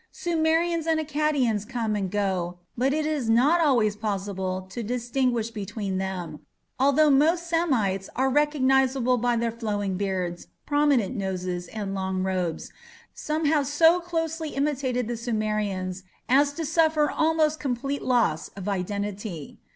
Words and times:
Sumerians 0.11 0.87
and 0.87 0.99
Akkadians 0.99 1.63
come 1.69 1.95
and 1.95 2.09
go, 2.09 2.57
but 2.75 2.91
it 2.91 3.05
is 3.05 3.29
not 3.29 3.61
always 3.61 3.95
possible 3.95 4.61
to 4.71 4.81
distinguish 4.81 5.51
between 5.51 5.99
them. 5.99 6.39
Although 6.79 7.11
most 7.11 7.45
Semites 7.45 8.09
are 8.15 8.31
recognizable 8.31 9.17
by 9.19 9.35
their 9.35 9.51
flowing 9.51 9.97
beards, 9.97 10.47
prominent 10.65 11.15
noses, 11.15 11.67
and 11.67 11.93
long 11.93 12.23
robes, 12.23 12.71
some 13.13 13.45
have 13.45 13.67
so 13.67 13.99
closely 13.99 14.55
imitated 14.55 15.07
the 15.07 15.17
Sumerians 15.17 16.01
as 16.27 16.51
to 16.53 16.65
suffer 16.65 17.11
almost 17.11 17.59
complete 17.59 18.01
loss 18.01 18.47
of 18.55 18.67
identity. 18.67 19.59